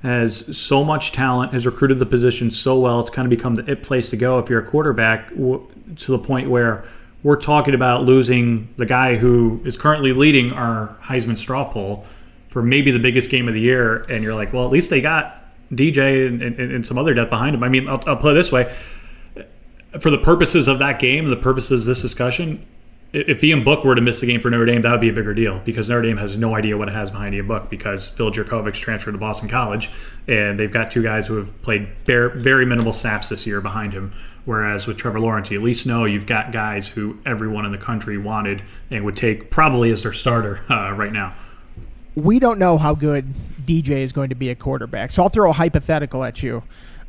has 0.04 0.56
so 0.56 0.84
much 0.84 1.14
talent, 1.14 1.54
has 1.54 1.66
recruited 1.66 1.98
the 1.98 2.06
position 2.06 2.52
so 2.52 2.78
well. 2.78 3.00
It's 3.00 3.10
kind 3.10 3.26
of 3.26 3.30
become 3.30 3.56
the 3.56 3.72
it 3.72 3.84
place 3.84 4.10
to 4.10 4.18
go 4.18 4.38
if 4.38 4.50
you're 4.50 4.60
a 4.60 4.66
quarterback 4.66 5.32
to 5.98 6.12
the 6.12 6.20
point 6.20 6.50
where 6.50 6.86
we're 7.24 7.40
talking 7.40 7.74
about 7.74 8.04
losing 8.04 8.74
the 8.78 8.86
guy 8.86 9.16
who 9.16 9.62
is 9.66 9.78
currently 9.78 10.14
leading 10.14 10.52
our 10.52 10.98
Heisman 11.02 11.38
straw 11.38 11.70
poll 11.70 12.06
for 12.50 12.62
maybe 12.62 12.92
the 12.92 13.00
biggest 13.00 13.32
game 13.32 13.48
of 13.48 13.54
the 13.54 13.62
year. 13.62 14.04
And 14.10 14.24
you're 14.24 14.36
like, 14.36 14.54
well, 14.54 14.66
at 14.66 14.72
least 14.72 14.90
they 14.90 15.02
got 15.02 15.42
DJ 15.72 16.28
and, 16.28 16.42
and, 16.42 16.60
and 16.60 16.86
some 16.86 16.98
other 16.98 17.14
depth 17.14 17.30
behind 17.30 17.56
him. 17.56 17.64
I 17.64 17.70
mean, 17.70 17.88
I'll, 17.88 18.02
I'll 18.06 18.18
put 18.18 18.32
it 18.32 18.36
this 18.36 18.52
way. 18.52 18.74
For 20.00 20.10
the 20.10 20.18
purposes 20.18 20.68
of 20.68 20.80
that 20.80 21.00
game, 21.00 21.30
the 21.30 21.36
purposes 21.36 21.82
of 21.82 21.86
this 21.88 22.02
discussion, 22.02 22.66
if 23.14 23.44
Ian 23.44 23.64
Book 23.64 23.84
were 23.84 23.94
to 23.94 24.02
miss 24.02 24.22
the 24.22 24.26
game 24.26 24.42
for 24.42 24.50
Notre 24.50 24.66
Dame, 24.66 24.82
that 24.82 24.92
would 24.92 25.00
be 25.00 25.10
a 25.10 25.14
bigger 25.14 25.36
deal 25.36 25.60
because 25.60 25.88
Notre 25.88 26.02
Dame 26.02 26.18
has 26.18 26.36
no 26.36 26.56
idea 26.56 26.76
what 26.76 26.88
it 26.88 26.94
has 26.94 27.12
behind 27.12 27.36
Ian 27.36 27.48
Book 27.48 27.70
because 27.70 28.10
Phil 28.10 28.32
Jurkovec 28.32 28.74
transferred 28.74 29.12
to 29.12 29.20
Boston 29.20 29.48
College, 29.48 29.92
and 30.28 30.60
they've 30.60 30.72
got 30.72 30.90
two 30.90 31.04
guys 31.04 31.28
who 31.28 31.36
have 31.36 31.60
played 31.62 31.88
bare, 32.06 32.30
very 32.30 32.66
minimal 32.66 32.92
snaps 32.92 33.30
this 33.30 33.46
year 33.46 33.62
behind 33.62 33.94
him. 33.94 34.12
Whereas 34.46 34.88
with 34.88 34.98
Trevor 34.98 35.20
Lawrence, 35.20 35.52
you 35.52 35.58
at 35.58 35.64
least 35.64 35.86
know 35.86 36.06
you've 36.06 36.26
got 36.26 36.52
guys 36.52 36.88
who 36.88 37.20
everyone 37.26 37.66
in 37.66 37.72
the 37.72 37.78
country 37.78 38.18
wanted 38.18 38.64
and 38.90 39.06
would 39.06 39.16
take 39.16 39.52
probably 39.52 39.92
as 39.92 40.04
their 40.04 40.12
starter 40.12 40.66
uh, 40.70 40.92
right 40.94 41.14
now. 41.14 41.36
We 42.16 42.40
don't 42.40 42.60
know 42.60 42.78
how 42.80 42.96
good 42.96 43.32
DJ 43.64 44.04
is 44.04 44.12
going 44.12 44.30
to 44.30 44.36
be 44.36 44.50
a 44.50 44.56
quarterback, 44.56 45.12
so 45.12 45.22
I'll 45.22 45.30
throw 45.30 45.52
a 45.52 45.54
hypothetical 45.54 46.24
at 46.24 46.42
you. 46.42 46.64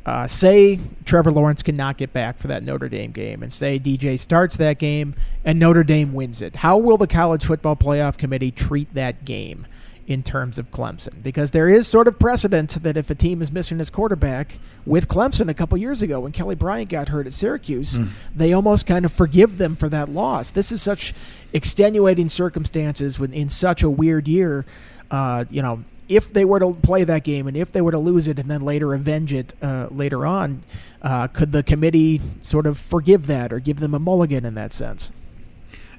Uh, 0.05 0.27
say 0.27 0.79
Trevor 1.03 1.31
Lawrence 1.31 1.63
cannot 1.63 1.97
get 1.97 2.13
back 2.13 2.37
for 2.37 2.47
that 2.47 2.63
Notre 2.63 2.89
Dame 2.89 3.11
game, 3.11 3.41
and 3.41 3.51
say 3.51 3.79
DJ 3.79 4.19
starts 4.19 4.55
that 4.57 4.77
game 4.77 5.15
and 5.43 5.57
Notre 5.57 5.83
Dame 5.83 6.13
wins 6.13 6.41
it. 6.41 6.57
How 6.57 6.77
will 6.77 6.97
the 6.97 7.07
College 7.07 7.45
Football 7.45 7.75
Playoff 7.75 8.17
Committee 8.17 8.51
treat 8.51 8.93
that 8.93 9.25
game 9.25 9.65
in 10.05 10.21
terms 10.21 10.59
of 10.59 10.69
Clemson? 10.69 11.23
Because 11.23 11.49
there 11.51 11.67
is 11.67 11.87
sort 11.87 12.07
of 12.07 12.19
precedent 12.19 12.83
that 12.83 12.97
if 12.97 13.09
a 13.09 13.15
team 13.15 13.41
is 13.41 13.51
missing 13.51 13.79
its 13.79 13.89
quarterback, 13.89 14.59
with 14.85 15.07
Clemson 15.07 15.49
a 15.49 15.55
couple 15.55 15.75
years 15.79 16.03
ago 16.03 16.19
when 16.19 16.31
Kelly 16.31 16.53
Bryant 16.53 16.89
got 16.89 17.09
hurt 17.09 17.25
at 17.25 17.33
Syracuse, 17.33 17.97
mm. 17.97 18.09
they 18.35 18.53
almost 18.53 18.85
kind 18.85 19.05
of 19.05 19.11
forgive 19.11 19.57
them 19.57 19.75
for 19.75 19.89
that 19.89 20.09
loss. 20.09 20.51
This 20.51 20.71
is 20.71 20.83
such 20.83 21.15
extenuating 21.51 22.29
circumstances 22.29 23.17
when 23.17 23.33
in 23.33 23.49
such 23.49 23.81
a 23.81 23.89
weird 23.89 24.27
year. 24.27 24.65
Uh, 25.09 25.45
you 25.49 25.61
know, 25.61 25.83
if 26.07 26.31
they 26.31 26.45
were 26.45 26.59
to 26.59 26.73
play 26.73 27.03
that 27.03 27.23
game 27.23 27.47
and 27.47 27.57
if 27.57 27.71
they 27.71 27.81
were 27.81 27.91
to 27.91 27.97
lose 27.99 28.27
it 28.27 28.37
and 28.39 28.49
then 28.49 28.61
later 28.61 28.93
avenge 28.93 29.33
it 29.33 29.53
uh, 29.61 29.87
later 29.89 30.25
on, 30.25 30.63
uh, 31.01 31.27
could 31.27 31.51
the 31.51 31.63
committee 31.63 32.21
sort 32.41 32.67
of 32.67 32.77
forgive 32.77 33.27
that 33.27 33.51
or 33.51 33.59
give 33.59 33.79
them 33.79 33.93
a 33.93 33.99
mulligan 33.99 34.45
in 34.45 34.53
that 34.55 34.73
sense? 34.73 35.11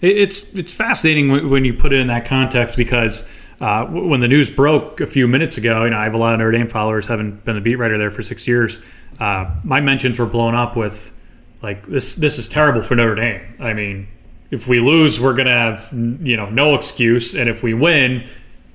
It's 0.03 0.55
it's 0.55 0.75
fascinating 0.75 1.49
when 1.49 1.65
you 1.65 1.73
put 1.73 1.93
it 1.93 2.01
in 2.01 2.09
that 2.09 2.27
context 2.27 2.77
because 2.77 3.27
uh, 3.61 3.87
when 3.87 4.21
the 4.21 4.29
news 4.29 4.51
broke 4.51 5.01
a 5.01 5.07
few 5.07 5.27
minutes 5.27 5.57
ago, 5.57 5.85
you 5.85 5.91
know 5.91 5.97
I 5.97 6.05
have 6.05 6.15
a 6.15 6.19
lot 6.19 6.35
of 6.35 6.41
Notre 6.41 6.53
Dame 6.53 6.69
followers, 6.69 7.07
having 7.07 7.37
been 7.37 7.57
a 7.57 7.61
beat 7.61 7.77
writer 7.77 7.97
there 7.97 8.11
for 8.11 8.23
six 8.23 8.47
years. 8.47 8.81
Uh, 9.19 9.51
my 9.65 9.81
mentions 9.81 10.19
were 10.19 10.27
blown 10.27 10.55
up 10.55 10.77
with 10.77 11.17
like 11.63 11.87
this. 11.87 12.15
This 12.15 12.39
is 12.39 12.47
terrible 12.47 12.83
for 12.83 12.95
Notre 12.95 13.15
Dame. 13.15 13.41
I 13.59 13.73
mean, 13.73 14.09
if 14.51 14.69
we 14.69 14.81
lose, 14.81 15.19
we're 15.19 15.35
gonna 15.35 15.51
have 15.51 15.89
you 15.93 16.37
know 16.37 16.51
no 16.51 16.75
excuse, 16.75 17.35
and 17.35 17.49
if 17.49 17.63
we 17.63 17.73
win, 17.73 18.27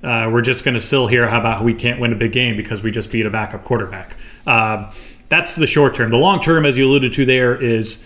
uh, 0.02 0.28
we're 0.32 0.40
just 0.40 0.64
going 0.64 0.74
to 0.74 0.80
still 0.80 1.06
hear 1.06 1.26
how 1.28 1.38
about 1.38 1.64
we 1.64 1.74
can't 1.74 2.00
win 2.00 2.12
a 2.12 2.16
big 2.16 2.32
game 2.32 2.56
because 2.56 2.82
we 2.82 2.90
just 2.90 3.10
beat 3.10 3.24
a 3.24 3.30
backup 3.30 3.64
quarterback. 3.64 4.16
Uh, 4.46 4.92
that's 5.28 5.56
the 5.56 5.66
short 5.66 5.94
term. 5.94 6.10
The 6.10 6.16
long 6.16 6.40
term, 6.40 6.66
as 6.66 6.76
you 6.76 6.86
alluded 6.86 7.12
to, 7.14 7.24
there 7.24 7.60
is 7.60 8.04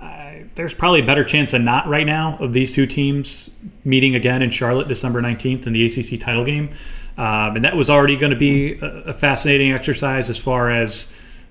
uh, 0.00 0.32
there's 0.56 0.74
probably 0.74 1.00
a 1.00 1.06
better 1.06 1.24
chance 1.24 1.52
than 1.52 1.64
not 1.64 1.86
right 1.86 2.06
now 2.06 2.36
of 2.38 2.52
these 2.52 2.74
two 2.74 2.86
teams 2.86 3.48
meeting 3.84 4.14
again 4.14 4.42
in 4.42 4.50
Charlotte 4.50 4.88
December 4.88 5.22
19th 5.22 5.66
in 5.66 5.72
the 5.72 5.86
ACC 5.86 6.18
title 6.20 6.44
game. 6.44 6.70
Um, 7.16 7.56
and 7.56 7.64
that 7.64 7.76
was 7.76 7.88
already 7.88 8.16
going 8.16 8.30
to 8.30 8.36
be 8.36 8.78
a, 8.80 8.86
a, 8.86 9.12
fascinating 9.12 9.72
exercise 9.72 10.28
as 10.28 10.36
far 10.36 10.68
as 10.68 11.08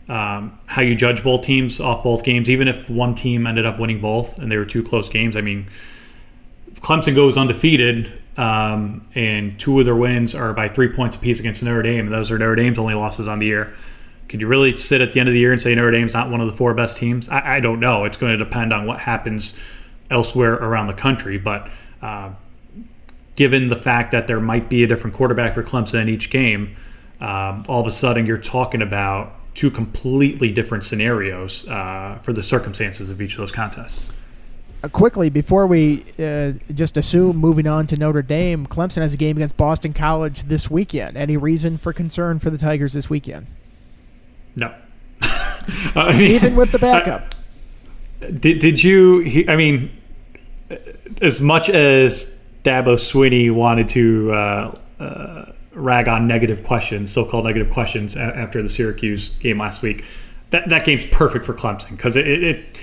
um, 0.09 0.59
how 0.65 0.81
you 0.81 0.93
judge 0.93 1.23
both 1.23 1.41
teams 1.41 1.79
off 1.79 2.03
both 2.03 2.25
games, 2.25 2.49
even 2.49 2.67
if 2.67 2.89
one 2.89 3.15
team 3.15 3.47
ended 3.47 3.65
up 3.65 3.79
winning 3.79 4.01
both 4.01 4.37
and 4.39 4.51
they 4.51 4.57
were 4.57 4.65
two 4.65 4.83
close 4.83 5.07
games. 5.07 5.37
I 5.37 5.41
mean, 5.41 5.67
Clemson 6.81 7.15
goes 7.15 7.37
undefeated, 7.37 8.11
um, 8.37 9.07
and 9.15 9.59
two 9.59 9.79
of 9.79 9.85
their 9.85 9.95
wins 9.95 10.35
are 10.35 10.53
by 10.53 10.67
three 10.67 10.89
points 10.89 11.15
apiece 11.15 11.39
against 11.39 11.63
Notre 11.63 11.81
Dame, 11.81 12.07
those 12.07 12.31
are 12.31 12.37
Notre 12.37 12.55
Dame's 12.55 12.79
only 12.79 12.93
losses 12.93 13.27
on 13.27 13.39
the 13.39 13.45
year. 13.45 13.73
Could 14.29 14.41
you 14.41 14.47
really 14.47 14.71
sit 14.71 15.01
at 15.01 15.11
the 15.11 15.19
end 15.19 15.29
of 15.29 15.33
the 15.33 15.39
year 15.39 15.51
and 15.51 15.61
say 15.61 15.75
Notre 15.75 15.91
Dame's 15.91 16.13
not 16.13 16.29
one 16.29 16.41
of 16.41 16.47
the 16.47 16.55
four 16.55 16.73
best 16.73 16.97
teams? 16.97 17.29
I, 17.29 17.57
I 17.57 17.59
don't 17.59 17.79
know. 17.79 18.05
It's 18.05 18.17
going 18.17 18.31
to 18.31 18.43
depend 18.43 18.73
on 18.73 18.85
what 18.87 18.99
happens 18.99 19.53
elsewhere 20.09 20.53
around 20.53 20.87
the 20.87 20.93
country, 20.93 21.37
but. 21.37 21.69
Uh, 22.01 22.31
given 23.35 23.67
the 23.67 23.75
fact 23.75 24.11
that 24.11 24.27
there 24.27 24.39
might 24.39 24.69
be 24.69 24.83
a 24.83 24.87
different 24.87 25.15
quarterback 25.15 25.53
for 25.53 25.63
Clemson 25.63 26.01
in 26.01 26.09
each 26.09 26.29
game, 26.29 26.75
um, 27.19 27.63
all 27.67 27.81
of 27.81 27.87
a 27.87 27.91
sudden 27.91 28.25
you're 28.25 28.37
talking 28.37 28.81
about 28.81 29.33
two 29.55 29.71
completely 29.71 30.51
different 30.51 30.83
scenarios 30.83 31.67
uh, 31.67 32.19
for 32.21 32.33
the 32.33 32.43
circumstances 32.43 33.09
of 33.09 33.21
each 33.21 33.33
of 33.33 33.37
those 33.37 33.51
contests. 33.51 34.09
Uh, 34.83 34.89
quickly, 34.89 35.29
before 35.29 35.65
we 35.65 36.03
uh, 36.19 36.51
just 36.73 36.97
assume 36.97 37.37
moving 37.37 37.67
on 37.67 37.87
to 37.87 37.95
Notre 37.95 38.21
Dame, 38.21 38.67
Clemson 38.67 39.01
has 39.01 39.13
a 39.13 39.17
game 39.17 39.37
against 39.37 39.55
Boston 39.55 39.93
College 39.93 40.43
this 40.43 40.69
weekend. 40.69 41.15
Any 41.15 41.37
reason 41.37 41.77
for 41.77 41.93
concern 41.93 42.39
for 42.39 42.49
the 42.49 42.57
Tigers 42.57 42.91
this 42.93 43.09
weekend? 43.09 43.47
No. 44.55 44.73
I 45.21 46.11
mean, 46.17 46.31
Even 46.31 46.55
with 46.55 46.71
the 46.71 46.79
backup. 46.79 47.33
did, 48.39 48.59
did 48.59 48.83
you, 48.83 49.45
I 49.47 49.55
mean, 49.55 49.89
as 51.21 51.39
much 51.39 51.69
as 51.69 52.35
Dabo 52.63 52.95
Swinney 52.95 53.51
wanted 53.53 53.87
to 53.89 54.33
uh, 54.33 54.77
uh, 54.99 55.51
rag 55.73 56.07
on 56.09 56.27
negative 56.27 56.63
questions, 56.63 57.11
so-called 57.11 57.45
negative 57.45 57.69
questions, 57.69 58.15
a- 58.15 58.19
after 58.19 58.61
the 58.61 58.69
Syracuse 58.69 59.29
game 59.29 59.57
last 59.59 59.81
week. 59.81 60.03
That 60.49 60.69
that 60.69 60.85
game's 60.85 61.07
perfect 61.07 61.45
for 61.45 61.53
Clemson 61.55 61.91
because 61.91 62.15
it, 62.15 62.27
it, 62.27 62.43
it, 62.43 62.77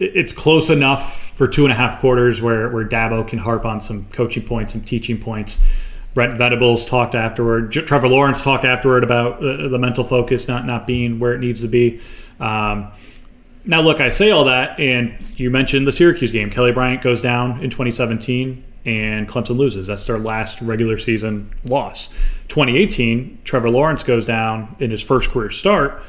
it's 0.00 0.32
close 0.32 0.70
enough 0.70 1.30
for 1.36 1.46
two 1.46 1.64
and 1.64 1.72
a 1.72 1.76
half 1.76 2.00
quarters 2.00 2.40
where 2.40 2.70
where 2.70 2.84
Dabo 2.84 3.26
can 3.26 3.38
harp 3.38 3.64
on 3.64 3.80
some 3.80 4.06
coaching 4.06 4.42
points, 4.42 4.72
some 4.72 4.82
teaching 4.82 5.18
points. 5.18 5.62
Brent 6.14 6.36
Venables 6.36 6.84
talked 6.86 7.14
afterward. 7.14 7.70
Trevor 7.70 8.08
Lawrence 8.08 8.42
talked 8.42 8.64
afterward 8.64 9.04
about 9.04 9.40
the 9.40 9.78
mental 9.78 10.02
focus 10.02 10.48
not 10.48 10.66
not 10.66 10.86
being 10.86 11.18
where 11.20 11.34
it 11.34 11.38
needs 11.38 11.60
to 11.60 11.68
be. 11.68 12.00
Um, 12.40 12.90
now, 13.66 13.82
look, 13.82 14.00
I 14.00 14.08
say 14.08 14.30
all 14.30 14.44
that, 14.46 14.80
and 14.80 15.14
you 15.38 15.50
mentioned 15.50 15.86
the 15.86 15.92
Syracuse 15.92 16.32
game. 16.32 16.50
Kelly 16.50 16.72
Bryant 16.72 17.02
goes 17.02 17.20
down 17.20 17.62
in 17.62 17.68
2017, 17.68 18.64
and 18.86 19.28
Clemson 19.28 19.58
loses. 19.58 19.86
That's 19.86 20.06
their 20.06 20.18
last 20.18 20.62
regular 20.62 20.96
season 20.96 21.52
loss. 21.64 22.08
2018, 22.48 23.42
Trevor 23.44 23.68
Lawrence 23.68 24.02
goes 24.02 24.24
down 24.24 24.74
in 24.80 24.90
his 24.90 25.02
first 25.02 25.30
career 25.30 25.50
start, 25.50 26.02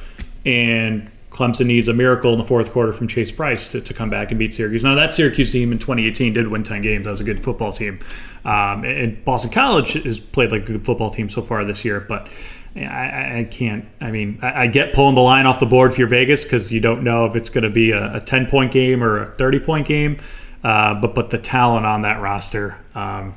and 0.46 1.12
Clemson 1.42 1.66
needs 1.66 1.88
a 1.88 1.94
miracle 1.94 2.32
in 2.34 2.38
the 2.38 2.44
fourth 2.44 2.72
quarter 2.72 2.94
from 2.94 3.08
Chase 3.08 3.32
Brice 3.32 3.68
to, 3.70 3.82
to 3.82 3.94
come 3.96 4.12
back 4.12 4.30
and 4.30 4.38
beat 4.38 4.54
Syracuse. 4.54 4.84
Now, 4.84 4.94
that 4.94 5.12
Syracuse 5.12 5.52
team 5.52 5.72
in 5.72 5.80
2018 5.80 6.34
did 6.34 6.48
win 6.48 6.64
10 6.64 6.82
games. 6.82 7.06
That 7.06 7.12
was 7.12 7.22
a 7.22 7.24
good 7.24 7.44
football 7.44 7.74
team. 7.74 8.00
Um, 8.46 8.84
and 8.84 9.24
Boston 9.26 9.50
College 9.50 9.94
has 9.94 10.20
played 10.20 10.52
like 10.52 10.62
a 10.64 10.66
good 10.66 10.86
football 10.86 11.10
team 11.10 11.30
so 11.30 11.42
far 11.42 11.66
this 11.66 11.84
year, 11.84 12.00
but 12.00 12.30
I, 12.76 13.40
I, 13.40 13.48
can't. 13.50 13.86
I 14.00 14.12
mean, 14.12 14.40
I, 14.42 14.64
I, 14.64 14.68
get 14.68 14.94
pulling 14.94 15.16
the 15.16 15.22
line 15.22 15.46
off 15.46 15.60
the 15.60 15.66
board 15.66 15.94
for 15.94 16.00
your 16.00 16.08
Vegas 16.08 16.44
because 16.44 16.72
you 16.72 16.80
don't 16.80 17.04
know 17.04 17.26
if 17.26 17.36
it's 17.36 17.50
going 17.50 17.64
to 17.64 17.70
be 17.70 17.92
a, 17.92 18.16
a, 18.16 18.22
ten 18.22 18.46
point 18.46 18.72
game 18.72 19.04
or 19.04 19.24
a 19.24 19.36
thirty 19.36 19.60
point 19.60 19.88
game. 19.88 20.18
Uh, 20.64 20.94
but 20.94 21.14
but 21.14 21.32
the 21.32 21.38
talent 21.38 21.86
on 21.86 22.02
that 22.02 22.22
roster, 22.22 22.78
um, 22.96 23.36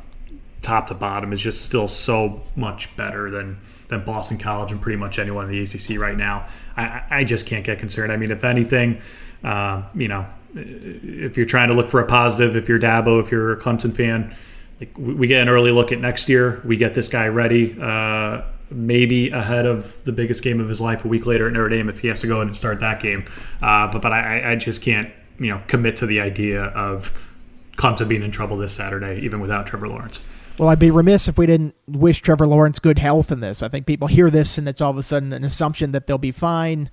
top 0.64 0.88
to 0.88 0.94
bottom, 0.94 1.32
is 1.32 1.40
just 1.40 1.64
still 1.64 1.86
so 1.88 2.42
much 2.56 2.94
better 2.96 3.30
than 3.30 3.58
than 3.88 4.04
Boston 4.04 4.38
College 4.38 4.72
and 4.72 4.80
pretty 4.80 4.96
much 4.96 5.18
anyone 5.18 5.48
in 5.48 5.50
the 5.50 5.62
ACC 5.62 5.98
right 6.00 6.16
now. 6.16 6.46
I, 6.76 7.02
I 7.10 7.24
just 7.24 7.46
can't 7.46 7.64
get 7.64 7.78
concerned. 7.78 8.10
I 8.10 8.16
mean, 8.16 8.30
if 8.30 8.42
anything, 8.42 9.00
uh, 9.44 9.82
you 9.94 10.08
know, 10.08 10.26
if 10.54 11.36
you're 11.36 11.46
trying 11.46 11.68
to 11.68 11.74
look 11.74 11.88
for 11.88 12.00
a 12.00 12.06
positive, 12.06 12.56
if 12.56 12.68
you're 12.68 12.78
Dabo, 12.78 13.20
if 13.20 13.30
you're 13.30 13.52
a 13.52 13.60
Clemson 13.60 13.94
fan, 13.94 14.34
like 14.80 14.96
we 14.98 15.26
get 15.26 15.42
an 15.42 15.48
early 15.48 15.70
look 15.70 15.92
at 15.92 16.00
next 16.00 16.28
year. 16.28 16.60
We 16.64 16.76
get 16.76 16.94
this 16.94 17.08
guy 17.08 17.28
ready. 17.28 17.76
Uh, 17.80 18.42
maybe 18.70 19.30
ahead 19.30 19.66
of 19.66 20.02
the 20.04 20.12
biggest 20.12 20.42
game 20.42 20.60
of 20.60 20.68
his 20.68 20.80
life 20.80 21.04
a 21.04 21.08
week 21.08 21.26
later 21.26 21.46
at 21.46 21.52
Notre 21.52 21.68
Dame 21.68 21.88
if 21.88 22.00
he 22.00 22.08
has 22.08 22.20
to 22.22 22.26
go 22.26 22.40
in 22.40 22.48
and 22.48 22.56
start 22.56 22.80
that 22.80 23.00
game. 23.00 23.24
Uh, 23.62 23.90
but 23.90 24.02
but 24.02 24.12
I, 24.12 24.52
I 24.52 24.56
just 24.56 24.82
can't 24.82 25.10
you 25.38 25.48
know 25.48 25.62
commit 25.66 25.96
to 25.98 26.06
the 26.06 26.20
idea 26.20 26.64
of 26.64 27.30
Clemson 27.76 28.08
being 28.08 28.22
in 28.22 28.30
trouble 28.30 28.56
this 28.56 28.72
Saturday 28.72 29.20
even 29.20 29.40
without 29.40 29.66
Trevor 29.66 29.88
Lawrence. 29.88 30.22
Well, 30.58 30.68
I'd 30.68 30.78
be 30.78 30.90
remiss 30.90 31.26
if 31.26 31.36
we 31.36 31.46
didn't 31.46 31.74
wish 31.88 32.20
Trevor 32.20 32.46
Lawrence 32.46 32.78
good 32.78 32.98
health 32.98 33.32
in 33.32 33.40
this. 33.40 33.62
I 33.62 33.68
think 33.68 33.86
people 33.86 34.06
hear 34.06 34.30
this 34.30 34.56
and 34.56 34.68
it's 34.68 34.80
all 34.80 34.90
of 34.90 34.96
a 34.96 35.02
sudden 35.02 35.32
an 35.32 35.44
assumption 35.44 35.92
that 35.92 36.06
they'll 36.06 36.18
be 36.18 36.32
fine 36.32 36.90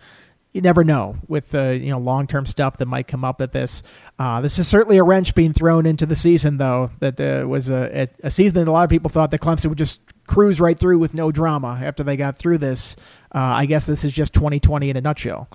you 0.54 0.62
never 0.62 0.84
know 0.84 1.16
with 1.28 1.52
the 1.52 1.68
uh, 1.68 1.72
you 1.72 1.90
know 1.92 1.98
long 1.98 2.28
term 2.28 2.46
stuff 2.46 2.78
that 2.78 2.86
might 2.86 3.08
come 3.08 3.24
up 3.24 3.42
at 3.42 3.52
this. 3.52 3.84
Uh, 4.20 4.42
this 4.42 4.60
is 4.60 4.68
certainly 4.68 4.98
a 4.98 5.04
wrench 5.04 5.34
being 5.34 5.54
thrown 5.54 5.86
into 5.86 6.06
the 6.06 6.16
season, 6.16 6.58
though. 6.58 6.92
That 7.00 7.20
uh, 7.20 7.48
was 7.48 7.70
a, 7.70 8.08
a, 8.24 8.30
season 8.30 8.56
that 8.56 8.68
a 8.68 8.72
lot 8.72 8.84
of 8.84 8.90
people 8.90 9.10
thought 9.10 9.32
that 9.32 9.42
Clemson 9.42 9.68
would 9.68 9.78
just 9.78 10.02
cruise 10.28 10.60
right 10.60 10.78
through 10.78 11.00
with 11.00 11.14
no 11.14 11.32
drama 11.32 11.80
after 11.82 12.04
they 12.04 12.18
got 12.18 12.38
through 12.38 12.58
this. 12.58 12.96
Uh, 13.34 13.40
I 13.40 13.66
guess 13.66 13.86
this 13.86 14.04
is 14.04 14.14
just 14.14 14.34
2020 14.34 14.90
in 14.90 14.98
a 14.98 15.02
nutshell. 15.02 15.50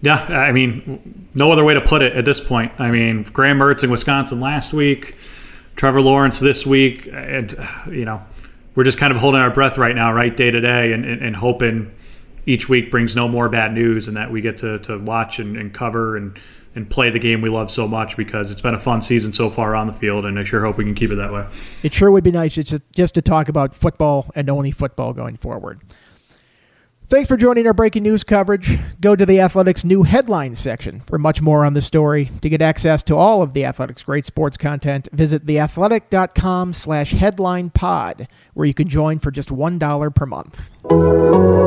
Yeah, 0.00 0.14
I 0.14 0.52
mean, 0.52 1.28
no 1.34 1.50
other 1.50 1.64
way 1.64 1.74
to 1.74 1.80
put 1.80 2.02
it 2.02 2.12
at 2.12 2.24
this 2.24 2.40
point. 2.40 2.70
I 2.78 2.92
mean, 2.92 3.24
Graham 3.24 3.58
Mertz 3.58 3.82
in 3.82 3.90
Wisconsin 3.90 4.38
last 4.38 4.72
week, 4.72 5.16
Trevor 5.78 6.02
Lawrence 6.02 6.40
this 6.40 6.66
week, 6.66 7.08
and 7.10 7.54
you 7.86 8.04
know, 8.04 8.20
we're 8.74 8.84
just 8.84 8.98
kind 8.98 9.12
of 9.12 9.18
holding 9.18 9.40
our 9.40 9.50
breath 9.50 9.78
right 9.78 9.94
now, 9.94 10.12
right, 10.12 10.36
day 10.36 10.50
to 10.50 10.60
day, 10.60 10.92
and, 10.92 11.04
and, 11.04 11.22
and 11.22 11.36
hoping 11.36 11.94
each 12.46 12.68
week 12.68 12.90
brings 12.90 13.14
no 13.14 13.28
more 13.28 13.48
bad 13.48 13.72
news 13.72 14.08
and 14.08 14.16
that 14.16 14.30
we 14.30 14.40
get 14.40 14.58
to, 14.58 14.78
to 14.80 14.98
watch 14.98 15.38
and, 15.38 15.56
and 15.56 15.72
cover 15.72 16.16
and 16.16 16.38
and 16.74 16.88
play 16.88 17.10
the 17.10 17.18
game 17.18 17.40
we 17.40 17.48
love 17.48 17.70
so 17.70 17.88
much 17.88 18.16
because 18.16 18.50
it's 18.52 18.62
been 18.62 18.74
a 18.74 18.78
fun 18.78 19.02
season 19.02 19.32
so 19.32 19.50
far 19.50 19.74
on 19.74 19.86
the 19.86 19.92
field, 19.92 20.24
and 20.24 20.38
I 20.38 20.44
sure 20.44 20.64
hope 20.64 20.78
we 20.78 20.84
can 20.84 20.94
keep 20.94 21.10
it 21.10 21.16
that 21.16 21.32
way. 21.32 21.46
It 21.82 21.92
sure 21.92 22.10
would 22.10 22.22
be 22.22 22.30
nice 22.30 22.54
just 22.54 22.70
to, 22.70 22.82
just 22.94 23.14
to 23.14 23.22
talk 23.22 23.48
about 23.48 23.74
football 23.74 24.30
and 24.34 24.48
only 24.50 24.70
football 24.70 25.12
going 25.12 25.36
forward. 25.36 25.80
Thanks 27.08 27.26
for 27.26 27.38
joining 27.38 27.66
our 27.66 27.72
breaking 27.72 28.02
news 28.02 28.22
coverage. 28.22 28.78
Go 29.00 29.16
to 29.16 29.24
the 29.24 29.40
Athletics 29.40 29.82
new 29.82 30.02
headlines 30.02 30.58
section 30.58 31.00
for 31.06 31.16
much 31.16 31.40
more 31.40 31.64
on 31.64 31.72
the 31.72 31.80
story. 31.80 32.30
To 32.42 32.50
get 32.50 32.60
access 32.60 33.02
to 33.04 33.16
all 33.16 33.40
of 33.40 33.54
the 33.54 33.64
Athletics 33.64 34.02
great 34.02 34.26
sports 34.26 34.58
content, 34.58 35.08
visit 35.10 35.46
theathletic.com 35.46 36.74
slash 36.74 37.12
headline 37.12 37.70
pod, 37.70 38.28
where 38.52 38.66
you 38.66 38.74
can 38.74 38.88
join 38.88 39.20
for 39.20 39.30
just 39.30 39.48
$1 39.48 40.14
per 40.14 40.26
month. 40.26 41.57